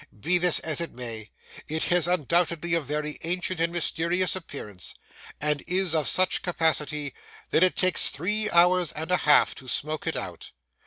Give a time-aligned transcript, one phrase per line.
[0.19, 1.29] Be this as it may,
[1.67, 4.95] it has undoubtedly a very ancient and mysterious appearance,
[5.39, 7.13] and is of such capacity
[7.51, 10.53] that it takes three hours and a half to smoke it out.